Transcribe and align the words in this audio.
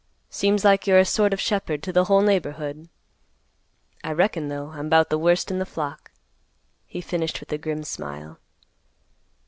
Seems 0.31 0.65
like 0.65 0.87
you're 0.87 0.97
a 0.97 1.05
sort 1.05 1.31
of 1.31 1.39
shepherd 1.39 1.83
to 1.83 1.93
the 1.93 2.05
whole 2.05 2.21
neighborhood. 2.23 2.89
I 4.03 4.11
reckon, 4.13 4.47
though, 4.47 4.69
I'm 4.69 4.89
'bout 4.89 5.11
the 5.11 5.17
worst 5.19 5.51
in 5.51 5.59
the 5.59 5.63
flock," 5.63 6.11
he 6.87 7.01
finished 7.01 7.39
with 7.39 7.51
a 7.51 7.59
grim 7.59 7.83
smile. 7.83 8.39